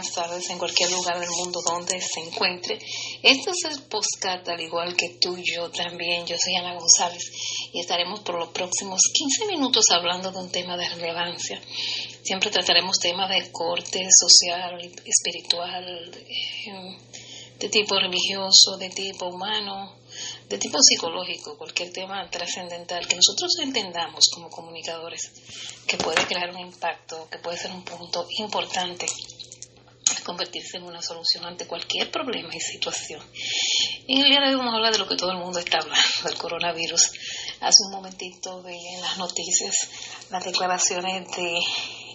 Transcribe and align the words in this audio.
Buenas 0.00 0.14
tardes 0.14 0.48
en 0.48 0.56
cualquier 0.56 0.90
lugar 0.92 1.20
del 1.20 1.28
mundo 1.28 1.60
donde 1.62 2.00
se 2.00 2.20
encuentre. 2.20 2.78
Este 3.22 3.50
es 3.50 3.64
el 3.70 3.82
postcat, 3.82 4.48
al 4.48 4.58
igual 4.58 4.96
que 4.96 5.18
tú 5.20 5.36
y 5.36 5.42
yo 5.44 5.70
también. 5.70 6.24
Yo 6.24 6.36
soy 6.42 6.54
Ana 6.54 6.72
González 6.72 7.22
y 7.70 7.80
estaremos 7.80 8.20
por 8.20 8.38
los 8.38 8.48
próximos 8.48 8.98
15 9.12 9.44
minutos 9.54 9.84
hablando 9.90 10.32
de 10.32 10.38
un 10.38 10.50
tema 10.50 10.78
de 10.78 10.88
relevancia. 10.88 11.60
Siempre 12.22 12.48
trataremos 12.48 12.98
temas 12.98 13.28
de 13.28 13.52
corte 13.52 14.08
social, 14.10 14.80
espiritual, 15.04 16.10
de 17.58 17.68
tipo 17.68 18.00
religioso, 18.00 18.78
de 18.78 18.88
tipo 18.88 19.26
humano, 19.26 19.98
de 20.48 20.56
tipo 20.56 20.78
psicológico, 20.80 21.58
cualquier 21.58 21.92
tema 21.92 22.26
trascendental 22.30 23.06
que 23.06 23.16
nosotros 23.16 23.52
entendamos 23.60 24.30
como 24.32 24.48
comunicadores 24.48 25.30
que 25.86 25.98
puede 25.98 26.26
crear 26.26 26.48
un 26.48 26.60
impacto, 26.60 27.28
que 27.30 27.38
puede 27.38 27.58
ser 27.58 27.72
un 27.72 27.84
punto 27.84 28.26
importante 28.38 29.04
convertirse 30.30 30.76
en 30.76 30.84
una 30.84 31.02
solución 31.02 31.44
ante 31.44 31.66
cualquier 31.66 32.08
problema 32.12 32.54
y 32.54 32.60
situación. 32.60 33.20
En 34.06 34.18
el 34.18 34.30
día 34.30 34.40
de 34.40 34.50
hoy 34.50 34.54
vamos 34.54 34.72
a 34.72 34.76
hablar 34.76 34.92
de 34.92 35.00
lo 35.00 35.08
que 35.08 35.16
todo 35.16 35.32
el 35.32 35.38
mundo 35.38 35.58
está 35.58 35.78
hablando, 35.78 36.06
del 36.22 36.38
coronavirus. 36.38 37.10
Hace 37.60 37.82
un 37.86 37.94
momentito 37.94 38.62
veía 38.62 38.94
en 38.94 39.00
las 39.00 39.18
noticias 39.18 39.74
las 40.30 40.44
declaraciones 40.44 41.26
de 41.36 41.58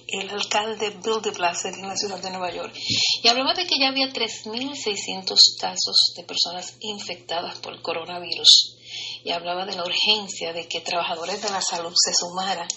el 0.08 0.30
alcalde 0.30 0.92
Bill 1.04 1.22
de 1.22 1.32
Blasio 1.32 1.72
en 1.72 1.82
la 1.82 1.98
ciudad 1.98 2.20
de 2.20 2.30
Nueva 2.30 2.54
York 2.54 2.74
y 3.22 3.28
hablaba 3.28 3.54
de 3.54 3.66
que 3.66 3.80
ya 3.80 3.90
había 3.90 4.08
3.600 4.14 5.36
casos 5.60 6.14
de 6.16 6.24
personas 6.24 6.76
infectadas 6.80 7.58
por 7.60 7.74
el 7.74 7.82
coronavirus 7.82 8.78
y 9.26 9.32
hablaba 9.32 9.66
de 9.66 9.76
la 9.76 9.84
urgencia 9.84 10.54
de 10.54 10.70
que 10.70 10.80
trabajadores 10.82 11.42
de 11.42 11.50
la 11.50 11.62
salud 11.62 11.94
se 11.96 12.14
sumaran 12.14 12.68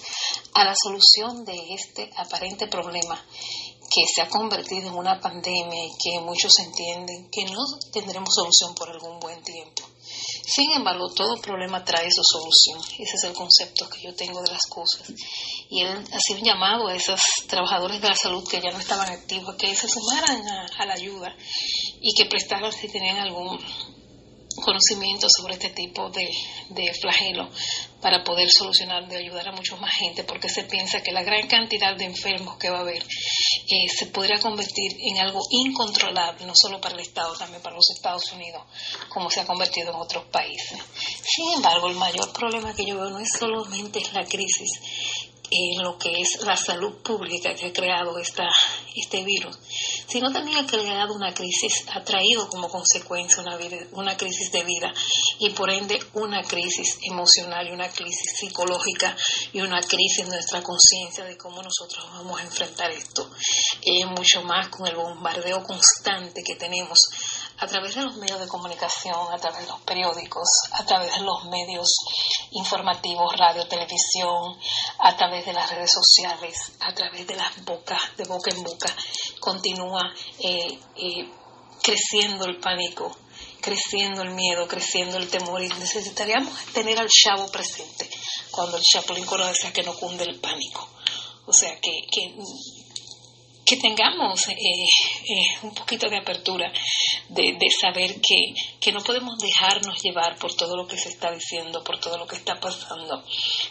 a 0.55 0.65
la 0.65 0.75
solución 0.75 1.45
de 1.45 1.75
este 1.75 2.11
aparente 2.17 2.67
problema 2.67 3.23
que 3.99 4.13
se 4.15 4.23
ha 4.23 4.29
convertido 4.29 4.89
en 4.89 4.95
una 4.95 5.19
pandemia 5.19 5.85
y 5.85 5.91
que 5.99 6.21
muchos 6.21 6.53
entienden 6.61 7.29
que 7.33 7.45
no 7.47 7.65
tendremos 7.93 8.33
solución 8.33 8.75
por 8.75 8.89
algún 8.89 9.19
buen 9.19 9.43
tiempo. 9.43 9.83
Sin 10.47 10.71
embargo, 10.73 11.11
todo 11.11 11.41
problema 11.41 11.85
trae 11.85 12.09
su 12.11 12.23
solución. 12.23 12.81
Ese 12.99 13.17
es 13.17 13.25
el 13.25 13.35
concepto 13.35 13.89
que 13.89 14.01
yo 14.01 14.15
tengo 14.15 14.41
de 14.43 14.53
las 14.53 14.67
cosas. 14.67 15.13
Y 15.69 15.83
él 15.83 16.05
hacía 16.13 16.37
un 16.37 16.45
llamado 16.45 16.87
a 16.87 16.95
esos 16.95 17.21
trabajadores 17.49 18.01
de 18.01 18.09
la 18.09 18.15
salud 18.15 18.49
que 18.49 18.61
ya 18.61 18.71
no 18.71 18.79
estaban 18.79 19.11
activos, 19.11 19.57
que 19.57 19.75
se 19.75 19.89
sumaran 19.89 20.49
a, 20.49 20.87
la 20.87 20.95
ayuda 20.95 21.37
y 22.01 22.15
que 22.15 22.27
prestaran 22.27 22.73
si 22.73 22.89
tenían 22.89 23.19
algún 23.19 23.59
conocimiento 24.63 25.27
sobre 25.29 25.55
este 25.55 25.71
tipo 25.71 26.11
de, 26.11 26.29
de, 26.71 26.93
flagelo 26.95 27.49
para 28.01 28.25
poder 28.25 28.49
solucionar, 28.51 29.07
de 29.09 29.17
ayudar 29.19 29.49
a 29.49 29.53
mucha 29.53 29.77
más 29.77 29.95
gente, 29.95 30.25
porque 30.25 30.49
se 30.49 30.65
piensa 30.65 31.03
que 31.03 31.13
la 31.13 31.23
gran 31.23 31.47
cantidad 31.47 31.97
de 31.97 32.07
enfermos 32.07 32.57
que 32.59 32.71
va 32.71 32.79
a 32.79 32.83
haber 32.83 33.05
eh, 33.71 33.87
se 33.89 34.07
podría 34.07 34.41
convertir 34.41 34.97
en 34.99 35.19
algo 35.19 35.43
incontrolable, 35.51 36.47
no 36.47 36.55
solo 36.55 36.81
para 36.81 36.95
el 36.95 37.01
Estado, 37.03 37.37
también 37.37 37.61
para 37.61 37.77
los 37.77 37.91
Estados 37.91 38.33
Unidos, 38.33 38.63
como 39.11 39.31
se 39.31 39.41
ha 39.41 39.47
convertido 39.47 39.91
en 39.91 39.97
otros 39.97 40.25
países. 40.27 40.79
Sin 41.23 41.53
embargo, 41.53 41.89
el 41.89 41.97
mayor 41.97 42.33
problema 42.33 42.75
que 42.75 42.87
yo 42.87 42.97
veo 42.97 43.11
no 43.11 43.19
es 43.19 43.29
solamente 43.39 44.01
la 44.15 44.25
crisis 44.25 44.81
en 45.51 45.83
lo 45.83 45.99
que 45.99 46.21
es 46.21 46.41
la 46.45 46.57
salud 46.57 47.03
pública 47.03 47.55
que 47.55 47.67
ha 47.67 47.73
creado 47.73 48.19
esta, 48.19 48.49
este 48.95 49.23
virus, 49.25 49.59
sino 50.09 50.33
también 50.33 50.59
ha 50.59 50.67
creado 50.67 51.15
una 51.15 51.35
crisis, 51.35 51.85
ha 51.93 52.03
traído 52.03 52.49
como 52.49 52.69
consecuencia 52.69 53.43
una, 53.43 53.59
una 53.93 54.17
crisis 54.17 54.51
de 54.51 54.65
vida 54.65 54.93
y 55.39 55.51
por 55.51 55.71
ende 55.71 55.99
una 56.15 56.43
crisis 56.43 56.99
emocional 57.03 57.69
y 57.69 57.73
una 57.73 57.89
crisis 57.89 58.39
psicológica 58.39 59.17
y 59.53 59.61
una 59.61 59.81
crisis 59.81 60.21
en 60.21 60.29
nuestra 60.29 60.63
conciencia 60.63 61.25
de 61.25 61.37
cómo 61.37 61.63
nosotros 61.63 62.05
vamos 62.13 62.41
a 62.41 62.45
enfrentar 62.45 62.91
esto. 62.91 63.31
Eh, 63.83 64.07
mucho 64.07 64.43
más 64.43 64.69
con 64.69 64.87
el 64.87 64.97
bombardeo 64.97 65.63
constante 65.63 66.43
que 66.43 66.57
tenemos 66.57 66.99
a 67.59 67.67
través 67.67 67.95
de 67.95 68.03
los 68.03 68.17
medios 68.17 68.41
de 68.41 68.47
comunicación, 68.47 69.33
a 69.33 69.39
través 69.39 69.61
de 69.61 69.67
los 69.67 69.81
periódicos, 69.81 70.49
a 70.73 70.85
través 70.85 71.13
de 71.13 71.25
los 71.25 71.45
medios 71.47 71.89
informativos, 72.53 73.37
radio, 73.37 73.67
televisión, 73.67 74.57
a 75.01 75.17
través 75.17 75.45
de 75.45 75.53
las 75.53 75.69
redes 75.71 75.93
sociales, 75.93 76.57
a 76.81 76.95
través 76.95 77.27
de 77.27 77.37
las 77.37 77.65
bocas, 77.65 78.01
de 78.17 78.25
boca 78.25 78.51
en 78.51 78.63
boca, 78.63 78.95
continúa 79.49 80.13
eh, 80.41 80.79
eh, 80.97 81.29
creciendo 81.83 82.45
el 82.45 82.59
pánico, 82.59 83.17
creciendo 83.63 84.21
el 84.23 84.31
miedo, 84.31 84.69
creciendo 84.69 85.17
el 85.17 85.29
temor 85.29 85.63
y 85.63 85.69
necesitaríamos 85.69 86.53
tener 86.75 86.99
al 86.99 87.09
chavo 87.09 87.51
presente 87.51 88.11
cuando 88.51 88.77
el 88.77 88.83
Chapulín 88.83 89.25
Colorado 89.25 89.55
decía 89.55 89.73
que 89.73 89.83
no 89.83 89.95
cunde 89.95 90.25
el 90.25 90.39
pánico. 90.39 90.87
O 91.47 91.53
sea, 91.53 91.81
que 91.81 91.91
que 93.69 93.77
tengamos 93.77 94.49
eh, 94.49 94.55
eh, 94.55 95.59
un 95.63 95.75
poquito 95.75 96.09
de 96.09 96.17
apertura, 96.17 96.73
de, 97.29 97.55
saber 97.79 98.19
que, 98.19 98.55
que, 98.81 98.93
no 98.93 99.01
podemos 99.01 99.37
dejarnos 99.39 100.03
llevar 100.03 100.39
por 100.39 100.55
todo 100.55 100.75
lo 100.75 100.87
que 100.87 100.97
se 100.97 101.11
está 101.11 101.31
diciendo, 101.31 101.85
por 101.85 102.01
todo 102.01 102.17
lo 102.17 102.27
que 102.27 102.37
está 102.37 102.59
pasando, 102.59 103.23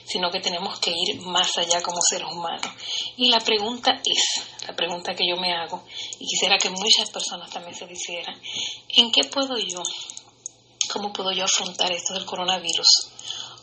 sino 0.06 0.30
que 0.30 0.40
tenemos 0.40 0.80
que 0.80 0.92
ir 0.92 1.20
más 1.22 1.58
allá 1.58 1.82
como 1.82 2.00
seres 2.00 2.28
humanos. 2.32 2.72
Y 3.18 3.30
la 3.30 3.40
pregunta 3.40 4.00
es, 4.06 4.68
la 4.68 4.76
pregunta 4.76 5.16
que 5.16 5.28
yo 5.28 5.36
me 5.36 5.52
hago, 5.52 5.84
y 6.20 6.28
quisiera 6.28 6.60
que 6.60 6.70
muchas 6.70 7.10
personas 7.10 7.50
también 7.50 7.74
se 7.74 7.88
lo 7.88 7.92
hicieran, 7.92 8.40
¿en 8.90 9.12
qué 9.12 9.24
puedo 9.24 9.58
yo, 9.58 9.82
cómo 10.94 11.12
puedo 11.12 11.32
yo 11.32 11.46
afrontar 11.46 11.92
esto 11.92 12.14
del 12.14 12.26
coronavirus? 12.26 13.14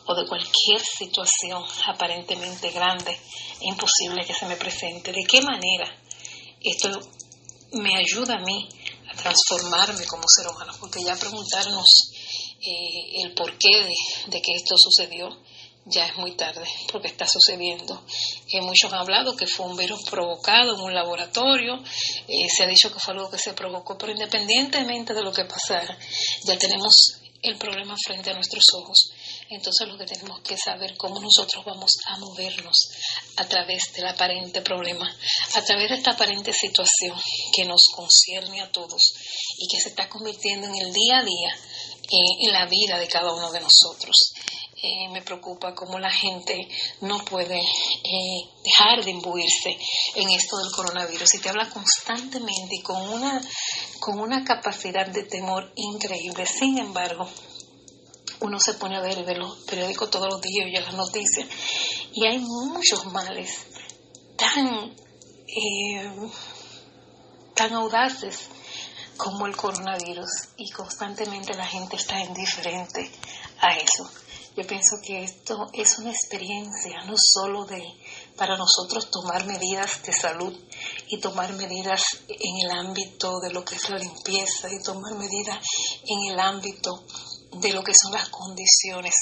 o 0.07 0.13
de 0.13 0.27
cualquier 0.27 0.81
situación 0.81 1.63
aparentemente 1.87 2.69
grande 2.69 3.11
e 3.59 3.67
imposible 3.67 4.23
que 4.23 4.35
se 4.35 4.45
me 4.45 4.55
presente, 4.55 5.11
¿de 5.11 5.25
qué 5.25 5.41
manera 5.41 5.91
esto 6.65 6.99
me 7.73 7.95
ayuda 7.95 8.35
a 8.35 8.39
mí 8.39 8.69
a 9.11 9.15
transformarme 9.15 10.05
como 10.05 10.23
ser 10.27 10.47
humano, 10.47 10.73
porque 10.79 11.03
ya 11.03 11.15
preguntarnos 11.15 12.11
eh, 12.59 13.23
el 13.23 13.33
porqué 13.33 13.95
de, 14.27 14.41
que 14.41 14.53
esto 14.53 14.75
sucedió 14.77 15.29
ya 15.87 16.07
es 16.07 16.17
muy 16.17 16.35
tarde, 16.35 16.67
porque 16.91 17.09
está 17.09 17.27
sucediendo. 17.27 18.03
Eh, 18.51 18.61
muchos 18.61 18.91
han 18.91 19.01
hablado 19.01 19.35
que 19.35 19.45
fue 19.45 19.67
un 19.67 19.77
virus 19.77 20.01
provocado 20.09 20.73
en 20.73 20.81
un 20.81 20.95
laboratorio, 20.95 21.75
eh, 22.27 22.49
se 22.49 22.63
ha 22.63 22.67
dicho 22.67 22.91
que 22.91 22.99
fue 22.99 23.13
algo 23.13 23.29
que 23.29 23.37
se 23.37 23.53
provocó, 23.53 23.95
pero 23.95 24.11
independientemente 24.11 25.13
de 25.13 25.21
lo 25.21 25.31
que 25.31 25.45
pasara, 25.45 25.95
ya 26.43 26.57
tenemos 26.57 27.21
el 27.43 27.57
problema 27.57 27.95
frente 28.03 28.31
a 28.31 28.33
nuestros 28.33 28.63
ojos. 28.73 29.11
Entonces 29.49 29.87
lo 29.87 29.97
que 29.97 30.05
tenemos 30.05 30.41
que 30.41 30.57
saber 30.57 30.97
cómo 30.97 31.19
nosotros 31.19 31.63
vamos 31.65 31.91
a 32.07 32.17
movernos 32.17 32.89
a 33.37 33.45
través 33.47 33.93
del 33.93 34.07
aparente 34.07 34.61
problema, 34.61 35.07
a 35.53 35.61
través 35.63 35.89
de 35.89 35.97
esta 35.97 36.11
aparente 36.11 36.51
situación 36.51 37.19
que 37.53 37.65
nos 37.65 37.85
concierne 37.95 38.61
a 38.61 38.71
todos 38.71 39.13
y 39.57 39.67
que 39.67 39.79
se 39.79 39.89
está 39.89 40.09
convirtiendo 40.09 40.67
en 40.67 40.75
el 40.75 40.91
día 40.91 41.19
a 41.19 41.23
día 41.23 41.55
en 42.11 42.53
la 42.53 42.65
vida 42.67 42.99
de 42.99 43.07
cada 43.07 43.33
uno 43.33 43.51
de 43.51 43.61
nosotros. 43.61 44.33
Eh, 44.81 45.09
me 45.09 45.21
preocupa 45.21 45.73
cómo 45.73 45.97
la 45.97 46.11
gente 46.11 46.67
no 47.01 47.23
puede 47.25 47.57
eh, 47.57 48.49
dejar 48.63 49.03
de 49.03 49.11
imbuirse 49.11 49.77
en 50.15 50.29
esto 50.29 50.57
del 50.57 50.71
coronavirus 50.75 51.33
y 51.33 51.39
te 51.39 51.49
habla 51.49 51.69
constantemente 51.69 52.75
y 52.75 52.81
con 52.81 53.01
una, 53.09 53.41
con 53.99 54.19
una 54.19 54.43
capacidad 54.43 55.07
de 55.07 55.23
temor 55.23 55.71
increíble. 55.75 56.45
Sin 56.45 56.77
embargo, 56.77 57.27
uno 58.41 58.59
se 58.59 58.73
pone 58.75 58.97
a 58.97 59.01
ver, 59.01 59.23
ver 59.23 59.37
los 59.37 59.59
periódicos 59.65 60.09
todos 60.09 60.27
los 60.29 60.41
días 60.41 60.67
y 60.67 60.71
las 60.71 60.93
noticias 60.93 61.47
y 62.13 62.25
hay 62.25 62.39
muchos 62.39 63.05
males 63.07 63.51
tan, 64.37 64.95
eh, 65.47 66.11
tan 67.53 67.73
audaces 67.73 68.49
como 69.17 69.45
el 69.45 69.55
coronavirus 69.55 70.49
y 70.57 70.69
constantemente 70.71 71.53
la 71.53 71.65
gente 71.65 71.95
está 71.95 72.19
indiferente 72.19 73.09
a 73.59 73.75
eso. 73.75 74.09
Yo 74.55 74.65
pienso 74.65 74.95
que 75.05 75.21
esto 75.21 75.67
es 75.73 75.99
una 75.99 76.11
experiencia 76.11 77.03
no 77.05 77.15
solo 77.17 77.65
de 77.65 77.83
para 78.37 78.55
nosotros 78.55 79.11
tomar 79.11 79.45
medidas 79.45 80.01
de 80.03 80.13
salud 80.13 80.57
y 81.07 81.19
tomar 81.19 81.51
medidas 81.53 82.01
en 82.29 82.65
el 82.65 82.71
ámbito 82.71 83.39
de 83.41 83.51
lo 83.51 83.65
que 83.65 83.75
es 83.75 83.89
la 83.89 83.97
limpieza 83.97 84.69
y 84.71 84.81
tomar 84.81 85.15
medidas 85.15 85.59
en 86.05 86.31
el 86.31 86.39
ámbito 86.39 87.03
de 87.59 87.73
lo 87.73 87.83
que 87.83 87.93
son 87.93 88.13
las 88.13 88.29
condiciones 88.29 89.13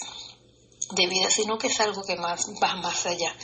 de 0.91 1.07
vida, 1.07 1.29
sino 1.29 1.57
que 1.57 1.67
es 1.67 1.79
algo 1.79 2.03
que 2.03 2.15
más 2.15 2.41
va 2.61 2.75
más 2.75 3.05
allá. 3.05 3.35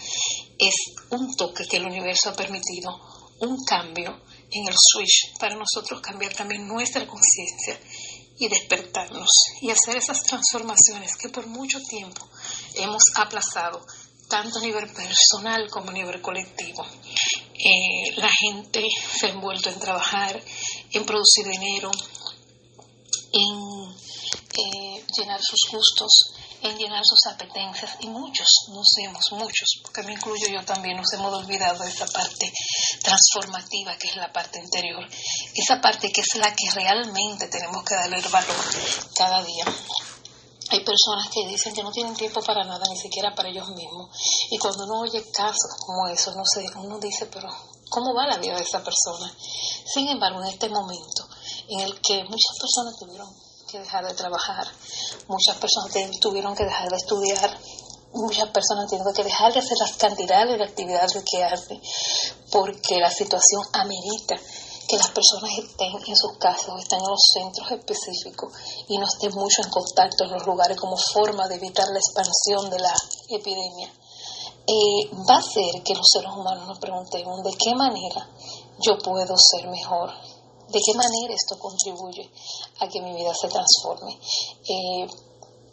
Es 0.58 0.76
un 1.10 1.36
toque 1.36 1.66
que 1.68 1.78
el 1.78 1.86
universo 1.86 2.30
ha 2.30 2.34
permitido, 2.34 2.92
un 3.40 3.64
cambio 3.66 4.22
en 4.52 4.68
el 4.68 4.76
switch 4.78 5.38
para 5.40 5.56
nosotros 5.56 6.02
cambiar 6.02 6.34
también 6.34 6.68
nuestra 6.68 7.08
conciencia 7.08 7.80
y 8.38 8.48
despertarnos 8.48 9.30
y 9.62 9.70
hacer 9.70 9.98
esas 9.98 10.24
transformaciones 10.24 11.16
que 11.16 11.30
por 11.30 11.48
mucho 11.48 11.80
tiempo 11.82 12.28
hemos 12.76 13.04
aplazado, 13.16 13.86
tanto 14.30 14.60
a 14.60 14.62
nivel 14.62 14.88
personal 14.94 15.70
como 15.70 15.90
a 15.90 15.94
nivel 15.94 16.22
colectivo. 16.22 16.86
Eh, 17.54 18.16
la 18.16 18.30
gente 18.32 18.86
se 19.18 19.28
ha 19.28 19.30
envuelto 19.30 19.70
en 19.70 19.80
trabajar, 19.80 20.42
en 20.92 21.06
producir 21.06 21.48
dinero, 21.48 21.92
en 23.34 23.79
eh, 24.60 25.06
llenar 25.16 25.40
sus 25.42 25.72
gustos 25.72 26.34
en 26.62 26.78
llenar 26.78 27.04
sus 27.06 27.26
apetencias 27.32 27.96
y 28.02 28.08
muchos 28.08 28.48
nos 28.70 28.88
hemos, 28.98 29.32
muchos, 29.32 29.80
porque 29.82 30.04
me 30.04 30.14
incluyo 30.14 30.48
yo 30.50 30.64
también, 30.66 30.98
nos 30.98 31.12
hemos 31.14 31.34
olvidado 31.34 31.84
de 31.84 31.90
esa 31.90 32.06
parte 32.08 32.52
transformativa 33.02 33.96
que 33.98 34.08
es 34.08 34.16
la 34.18 34.32
parte 34.32 34.60
interior, 34.60 35.08
esa 35.56 35.80
parte 35.80 36.12
que 36.12 36.22
es 36.22 36.36
la 36.36 36.54
que 36.54 36.70
realmente 36.72 37.48
tenemos 37.48 37.84
que 37.84 37.96
darle 37.96 38.18
el 38.18 38.28
valor 38.28 38.56
cada 39.16 39.42
día. 39.44 39.66
Hay 40.72 40.82
personas 40.82 41.30
que 41.34 41.48
dicen 41.48 41.74
que 41.74 41.82
no 41.82 41.92
tienen 41.92 42.14
tiempo 42.16 42.42
para 42.42 42.64
nada, 42.64 42.84
ni 42.90 42.98
siquiera 42.98 43.34
para 43.34 43.50
ellos 43.50 43.68
mismos. 43.70 44.10
Y 44.52 44.58
cuando 44.60 44.84
uno 44.84 45.02
oye 45.02 45.24
casos 45.32 45.72
como 45.80 46.08
eso, 46.08 46.32
no 46.36 46.44
sé, 46.46 46.64
uno 46.76 47.00
dice, 47.00 47.26
pero 47.26 47.50
¿cómo 47.90 48.14
va 48.14 48.28
la 48.28 48.38
vida 48.38 48.56
de 48.56 48.62
esa 48.62 48.84
persona? 48.84 49.34
Sin 49.92 50.08
embargo, 50.10 50.42
en 50.44 50.50
este 50.50 50.70
momento 50.70 51.28
en 51.70 51.80
el 51.80 52.00
que 52.02 52.24
muchas 52.24 52.56
personas 52.60 53.00
tuvieron 53.00 53.49
que 53.72 53.80
dejar 53.80 54.06
de 54.06 54.14
trabajar, 54.14 54.68
muchas 55.28 55.58
personas 55.58 55.92
tuvieron 56.20 56.56
que 56.56 56.64
dejar 56.64 56.90
de 56.90 56.98
estudiar, 56.98 57.58
muchas 58.14 58.50
personas 58.50 58.88
tienen 58.90 59.08
que 59.14 59.24
dejar 59.24 59.54
de 59.54 59.60
hacer 59.60 59.78
las 59.80 59.94
cantidades 59.98 60.58
de 60.58 60.64
actividades 60.64 61.24
que 61.30 61.44
hacen, 61.44 61.82
porque 62.52 62.98
la 63.00 63.12
situación 63.12 63.62
amerita 63.74 64.36
que 64.88 64.98
las 64.98 65.12
personas 65.12 65.52
estén 65.60 65.94
en 65.94 66.16
sus 66.16 66.38
casas 66.40 66.70
o 66.70 66.78
estén 66.80 67.00
en 67.00 67.10
los 67.10 67.22
centros 67.32 67.72
específicos 67.72 68.52
y 68.88 68.98
no 68.98 69.06
estén 69.06 69.32
mucho 69.36 69.62
en 69.62 69.70
contacto 69.70 70.24
en 70.24 70.32
los 70.32 70.46
lugares 70.48 70.78
como 70.78 70.98
forma 70.98 71.48
de 71.48 71.56
evitar 71.56 71.88
la 71.90 72.00
expansión 72.00 72.72
de 72.72 72.80
la 72.80 72.96
epidemia, 73.30 73.94
eh, 74.66 75.10
va 75.30 75.36
a 75.36 75.40
hacer 75.40 75.84
que 75.84 75.94
los 75.94 76.08
seres 76.12 76.32
humanos 76.32 76.68
nos 76.68 76.80
preguntemos 76.80 77.44
de 77.44 77.52
qué 77.52 77.76
manera 77.76 78.28
yo 78.80 78.98
puedo 78.98 79.36
ser 79.38 79.68
mejor, 79.68 80.12
de 80.72 80.80
qué 80.80 80.94
manera 80.94 81.34
esto 81.34 81.58
contribuye 81.58 82.30
a 82.80 82.88
que 82.88 83.02
mi 83.02 83.14
vida 83.14 83.34
se 83.34 83.48
transforme. 83.48 84.20
Eh, 84.68 85.08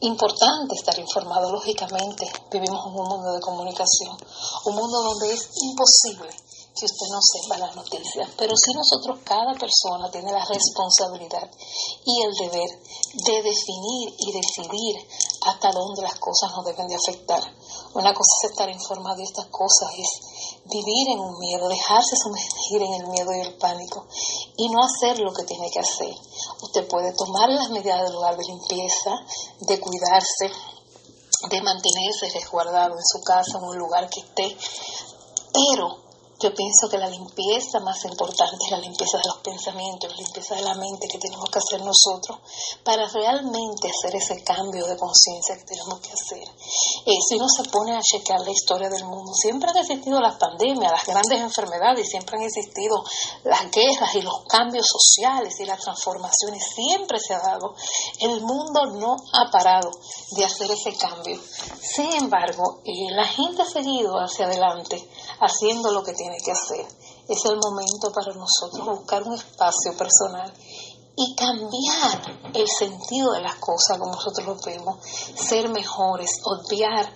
importante 0.00 0.75
estar 0.75 0.98
informado, 0.98 1.50
lógicamente, 1.52 2.31
vivimos 2.50 2.87
en 2.87 3.00
un 3.00 3.08
mundo 3.08 3.32
de 3.32 3.40
comunicación, 3.40 4.16
un 4.66 4.75
mundo 4.75 5.02
donde 5.02 5.32
es 5.32 5.48
imposible 5.62 6.31
que 6.76 6.84
usted 6.84 7.08
no 7.10 7.20
sepa 7.22 7.56
las 7.56 7.75
noticias, 7.75 8.28
pero 8.37 8.52
si 8.54 8.72
nosotros, 8.75 9.20
cada 9.25 9.54
persona 9.54 10.10
tiene 10.10 10.31
la 10.31 10.44
responsabilidad 10.44 11.48
y 12.04 12.22
el 12.22 12.34
deber 12.34 12.69
de 12.69 13.43
definir 13.43 14.12
y 14.19 14.32
decidir 14.32 14.96
hasta 15.46 15.72
dónde 15.72 16.02
las 16.02 16.19
cosas 16.20 16.52
nos 16.54 16.66
deben 16.66 16.87
de 16.87 16.96
afectar. 16.96 17.40
Una 17.94 18.12
cosa 18.12 18.28
es 18.43 18.50
estar 18.50 18.69
informado 18.69 19.16
de 19.16 19.25
estas 19.25 19.46
cosas, 19.46 19.88
es 19.96 20.20
vivir 20.64 21.08
en 21.08 21.20
un 21.20 21.38
miedo, 21.38 21.69
dejarse 21.69 22.16
sumergir 22.16 22.82
en 22.82 22.94
el 22.94 23.06
miedo 23.08 23.32
y 23.32 23.40
el 23.40 23.58
pánico 23.58 24.06
y 24.56 24.69
no 24.69 24.81
hacer 24.84 25.19
lo 25.19 25.32
que 25.32 25.44
tiene 25.44 25.70
que 25.70 25.81
hacer. 25.81 26.14
Usted 26.62 26.88
puede 26.88 27.12
tomar 27.12 27.48
las 27.50 27.70
medidas 27.70 28.02
del 28.02 28.12
lugar 28.12 28.37
de 28.37 28.44
limpieza, 28.44 29.12
de 29.60 29.81
cuidarse, 29.81 30.50
de 31.50 31.62
mantenerse 31.62 32.31
resguardado 32.32 32.94
en 32.94 33.04
su 33.04 33.22
casa, 33.22 33.58
en 33.58 33.64
un 33.64 33.76
lugar 33.76 34.08
que 34.08 34.20
esté, 34.20 34.56
pero 35.52 36.06
yo 36.38 36.54
pienso 36.54 36.88
que 36.90 36.98
la 36.98 37.08
limpieza 37.08 37.80
más 37.80 38.04
importante 38.04 38.56
es 38.64 38.70
la 38.70 38.78
limpieza 38.78 39.16
de 39.16 39.24
los 39.26 39.38
pensamientos, 39.38 40.10
la 40.10 40.16
limpieza 40.16 40.54
de 40.54 40.62
la 40.62 40.74
mente 40.74 41.08
que 41.08 41.18
tenemos 41.18 41.48
que 41.48 41.58
hacer 41.58 41.80
nosotros 41.80 42.38
para 42.84 43.08
realmente 43.08 43.88
hacer 43.88 44.16
ese 44.16 44.44
cambio 44.44 44.86
de 44.86 44.98
conciencia 44.98 45.56
que 45.56 45.64
tenemos 45.64 45.98
que 46.00 46.12
hacer. 46.12 46.46
Eh, 47.06 47.16
si 47.26 47.36
uno 47.36 47.48
se 47.48 47.64
pone 47.70 47.96
a 47.96 48.02
chequear 48.02 48.40
la 48.40 48.50
historia 48.50 48.90
del 48.90 49.04
mundo, 49.04 49.32
siempre 49.32 49.70
han 49.70 49.78
existido 49.78 50.20
las 50.20 50.36
pandemias, 50.36 50.92
las 50.92 51.06
grandes 51.06 51.40
enfermedades, 51.40 52.08
siempre 52.08 52.36
han 52.36 52.42
existido 52.42 53.02
las 53.44 53.70
guerras 53.70 54.14
y 54.14 54.20
los 54.20 54.44
cambios 54.46 54.86
sociales 54.86 55.58
y 55.60 55.64
las 55.64 55.80
transformaciones, 55.80 56.62
siempre 56.74 57.18
se 57.18 57.32
ha 57.32 57.40
dado. 57.40 57.74
El 58.20 58.42
mundo 58.42 58.86
no 58.92 59.16
ha 59.32 59.50
parado 59.50 59.90
de 60.32 60.44
hacer 60.44 60.70
ese 60.70 60.94
cambio. 60.96 61.40
Sin 61.80 62.12
embargo, 62.12 62.82
eh, 62.84 63.10
la 63.10 63.26
gente 63.26 63.62
ha 63.62 63.66
seguido 63.70 64.16
hacia 64.18 64.44
adelante 64.44 65.08
haciendo 65.40 65.92
lo 65.92 66.02
que 66.02 66.12
tiene 66.12 66.25
que 66.44 66.52
hacer. 66.52 66.87
Es 67.28 67.44
el 67.44 67.56
momento 67.56 68.12
para 68.12 68.32
nosotros 68.34 68.99
buscar 68.99 69.23
un 69.23 69.34
espacio 69.34 69.96
personal 69.96 70.52
y 71.17 71.34
cambiar 71.34 72.52
el 72.55 72.69
sentido 72.69 73.32
de 73.32 73.40
las 73.40 73.56
cosas 73.56 73.99
como 73.99 74.12
nosotros 74.12 74.46
lo 74.46 74.56
vemos, 74.64 74.99
ser 75.37 75.69
mejores, 75.69 76.31
obviar, 76.44 77.06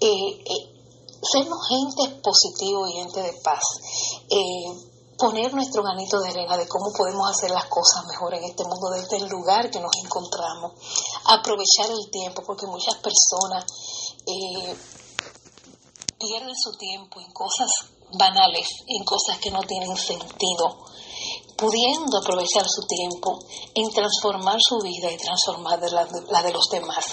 eh, 0.00 0.42
eh, 0.44 0.80
sernos 1.22 1.58
gente 1.68 2.20
positiva 2.22 2.88
y 2.88 2.92
gente 2.94 3.22
de 3.22 3.32
paz. 3.42 3.62
Eh, 4.30 4.90
poner 5.20 5.52
nuestro 5.52 5.82
granito 5.82 6.18
de 6.18 6.30
arena 6.30 6.56
de 6.56 6.66
cómo 6.66 6.90
podemos 6.96 7.30
hacer 7.30 7.50
las 7.50 7.66
cosas 7.66 8.06
mejor 8.08 8.32
en 8.34 8.44
este 8.44 8.64
mundo, 8.64 8.88
desde 8.90 9.18
el 9.18 9.28
lugar 9.28 9.70
que 9.70 9.78
nos 9.78 9.92
encontramos, 10.02 10.72
aprovechar 11.26 11.90
el 11.90 12.10
tiempo, 12.10 12.42
porque 12.46 12.66
muchas 12.66 12.96
personas 12.96 13.66
eh, 14.26 14.74
pierden 16.18 16.54
su 16.56 16.72
tiempo 16.78 17.20
en 17.20 17.30
cosas 17.32 17.68
banales, 18.12 18.68
en 18.86 19.04
cosas 19.04 19.38
que 19.38 19.50
no 19.50 19.60
tienen 19.62 19.96
sentido, 19.96 20.84
pudiendo 21.56 22.18
aprovechar 22.18 22.66
su 22.66 22.86
tiempo 22.86 23.38
en 23.74 23.90
transformar 23.90 24.58
su 24.60 24.78
vida 24.78 25.10
y 25.12 25.18
transformar 25.18 25.78
la, 25.92 26.08
la, 26.30 26.42
de 26.42 26.52
los 26.52 26.68
demás. 26.70 27.04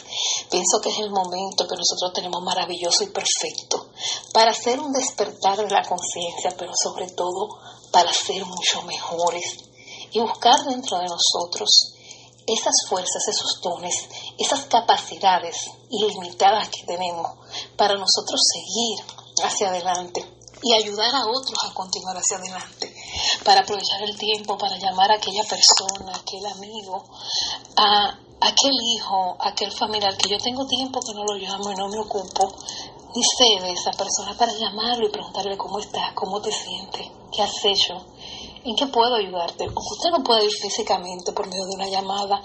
Pienso 0.49 0.79
que 0.81 0.89
es 0.89 0.99
el 0.99 1.09
momento 1.09 1.67
que 1.67 1.75
nosotros 1.75 2.13
tenemos 2.13 2.41
maravilloso 2.41 3.03
y 3.03 3.07
perfecto 3.07 3.89
para 4.33 4.51
hacer 4.51 4.79
un 4.79 4.93
despertar 4.93 5.57
de 5.57 5.69
la 5.69 5.83
conciencia, 5.83 6.55
pero 6.57 6.71
sobre 6.81 7.09
todo 7.11 7.49
para 7.91 8.11
ser 8.13 8.45
mucho 8.45 8.81
mejores 8.83 9.57
y 10.11 10.19
buscar 10.19 10.63
dentro 10.63 10.97
de 10.99 11.07
nosotros 11.07 11.93
esas 12.47 12.75
fuerzas, 12.87 13.27
esos 13.27 13.59
dones, 13.61 14.07
esas 14.37 14.61
capacidades 14.67 15.69
ilimitadas 15.89 16.69
que 16.69 16.85
tenemos 16.85 17.27
para 17.75 17.95
nosotros 17.95 18.39
seguir 18.53 19.03
hacia 19.43 19.67
adelante 19.67 20.36
y 20.67 20.73
ayudar 20.73 21.15
a 21.15 21.25
otros 21.25 21.57
a 21.63 21.73
continuar 21.73 22.17
hacia 22.17 22.37
adelante, 22.37 22.93
para 23.43 23.61
aprovechar 23.61 24.01
el 24.03 24.17
tiempo, 24.17 24.57
para 24.57 24.77
llamar 24.77 25.11
a 25.11 25.15
aquella 25.15 25.43
persona, 25.43 26.11
aquel 26.13 26.45
amigo, 26.45 27.05
a 27.77 28.19
aquel 28.41 28.73
hijo, 28.93 29.37
aquel 29.39 29.71
familiar 29.71 30.15
que 30.17 30.29
yo 30.29 30.37
tengo 30.37 30.65
tiempo 30.67 30.99
que 30.99 31.13
no 31.13 31.23
lo 31.23 31.35
llamo 31.35 31.71
y 31.71 31.75
no 31.75 31.87
me 31.87 31.99
ocupo 31.99 32.53
ni 33.15 33.23
sé 33.23 33.65
de 33.65 33.71
esa 33.71 33.91
persona, 33.91 34.37
para 34.37 34.51
llamarlo 34.51 35.07
y 35.07 35.11
preguntarle 35.11 35.57
cómo 35.57 35.79
estás, 35.79 36.13
cómo 36.13 36.41
te 36.41 36.51
sientes, 36.51 37.07
qué 37.31 37.41
has 37.41 37.65
hecho, 37.65 38.05
¿En 38.67 38.75
qué 38.75 38.85
puedo 38.87 39.15
ayudarte? 39.15 39.63
O 39.63 39.79
usted 39.79 40.09
no 40.11 40.21
puede 40.25 40.43
ir 40.43 40.51
físicamente 40.51 41.31
por 41.31 41.47
medio 41.47 41.63
de 41.67 41.75
una 41.75 41.87
llamada, 41.87 42.41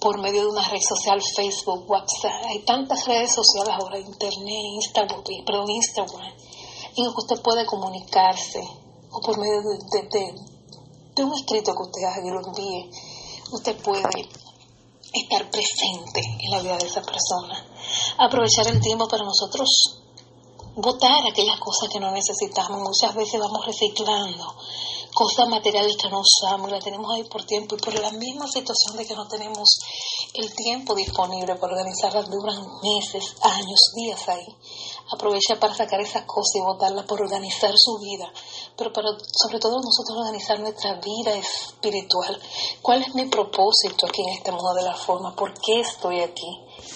por 0.00 0.20
medio 0.20 0.42
de 0.42 0.48
una 0.48 0.68
red 0.68 0.80
social, 0.80 1.22
Facebook, 1.36 1.88
WhatsApp. 1.88 2.42
Hay 2.48 2.64
tantas 2.64 3.06
redes 3.06 3.32
sociales 3.32 3.72
ahora, 3.78 3.96
Internet, 4.00 4.64
Instagram, 4.74 5.22
perdón, 5.46 5.70
Instagram, 5.70 6.34
en 6.96 7.12
que 7.12 7.18
usted 7.18 7.42
puede 7.42 7.66
comunicarse 7.66 8.60
o 9.12 9.20
por 9.20 9.38
medio 9.38 9.60
de, 9.60 10.34
de 11.14 11.24
un 11.24 11.34
escrito 11.34 11.74
que 11.74 11.82
usted 11.82 12.04
haga 12.04 12.26
y 12.26 12.30
lo 12.30 12.46
envíe. 12.46 12.90
Usted 13.52 13.76
puede 13.82 14.28
estar 15.12 15.50
presente 15.50 16.20
en 16.20 16.50
la 16.50 16.62
vida 16.62 16.76
de 16.76 16.86
esa 16.86 17.02
persona. 17.02 17.66
Aprovechar 18.18 18.68
el 18.68 18.80
tiempo 18.80 19.08
para 19.08 19.24
nosotros 19.24 20.00
votar 20.76 21.26
aquellas 21.26 21.58
cosas 21.58 21.88
que 21.92 22.00
no 22.00 22.10
necesitamos. 22.10 22.80
Muchas 22.80 23.14
veces 23.14 23.40
vamos 23.40 23.66
reciclando 23.66 24.54
cosas 25.12 25.48
materiales 25.48 25.96
que 25.96 26.08
no 26.08 26.20
usamos 26.20 26.68
y 26.68 26.72
las 26.72 26.84
tenemos 26.84 27.12
ahí 27.12 27.24
por 27.24 27.44
tiempo 27.44 27.74
y 27.74 27.78
por 27.78 27.98
la 27.98 28.12
misma 28.12 28.46
situación 28.46 28.96
de 28.96 29.06
que 29.06 29.14
no 29.14 29.26
tenemos 29.26 29.78
el 30.34 30.54
tiempo 30.54 30.94
disponible 30.94 31.56
para 31.56 31.72
organizarlas 31.72 32.30
duran 32.30 32.64
meses, 32.82 33.34
años, 33.42 33.80
días 33.96 34.28
ahí. 34.28 34.46
Aprovecha 35.12 35.58
para 35.58 35.74
sacar 35.74 36.00
esas 36.00 36.24
cosas 36.24 36.56
y 36.56 36.60
votarlas 36.60 37.04
por 37.04 37.20
organizar 37.20 37.72
su 37.76 37.98
vida, 37.98 38.32
pero 38.76 38.92
para, 38.92 39.08
sobre 39.32 39.58
todo 39.58 39.80
nosotros 39.80 40.18
organizar 40.18 40.60
nuestra 40.60 40.94
vida 40.94 41.34
espiritual. 41.34 42.40
¿Cuál 42.80 43.02
es 43.02 43.14
mi 43.14 43.26
propósito 43.26 44.06
aquí 44.06 44.22
en 44.22 44.38
este 44.38 44.52
mundo 44.52 44.72
de 44.74 44.82
la 44.82 44.94
forma? 44.94 45.34
¿Por 45.34 45.52
qué 45.54 45.80
estoy 45.80 46.20
aquí? 46.20 46.64